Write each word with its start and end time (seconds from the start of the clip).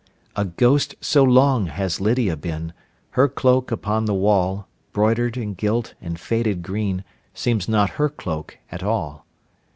A 0.35 0.45
ghost 0.45 0.95
so 0.99 1.23
long 1.23 1.67
has 1.67 2.01
Lydia 2.01 2.35
been, 2.35 2.73
Her 3.11 3.29
cloak 3.29 3.69
upon 3.71 4.05
the 4.05 4.15
wall, 4.15 4.67
Broidered, 4.93 5.37
and 5.37 5.55
gilt, 5.55 5.93
and 6.01 6.19
faded 6.19 6.63
green, 6.63 7.03
Seems 7.35 7.69
not 7.69 7.91
her 8.01 8.09
cloak 8.09 8.57
at 8.71 8.81
all. 8.81 9.27